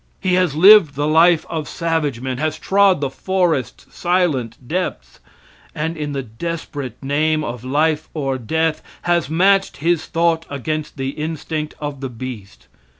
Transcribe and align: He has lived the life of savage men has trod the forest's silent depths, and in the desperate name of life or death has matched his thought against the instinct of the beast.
He 0.19 0.33
has 0.33 0.55
lived 0.55 0.95
the 0.95 1.05
life 1.07 1.45
of 1.47 1.69
savage 1.69 2.21
men 2.21 2.39
has 2.39 2.57
trod 2.57 3.01
the 3.01 3.09
forest's 3.11 3.95
silent 3.95 4.57
depths, 4.67 5.19
and 5.75 5.95
in 5.95 6.11
the 6.13 6.23
desperate 6.23 6.97
name 7.03 7.43
of 7.43 7.63
life 7.63 8.09
or 8.15 8.39
death 8.39 8.81
has 9.03 9.29
matched 9.29 9.77
his 9.77 10.07
thought 10.07 10.47
against 10.49 10.97
the 10.97 11.09
instinct 11.09 11.75
of 11.79 12.01
the 12.01 12.09
beast. 12.09 12.65